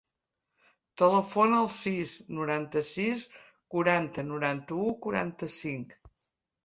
Telefona 1.01 1.59
al 1.65 1.69
sis, 1.73 2.15
noranta-sis, 2.39 3.25
quaranta, 3.75 4.25
noranta-u, 4.31 4.91
quaranta-cinc. 5.05 5.95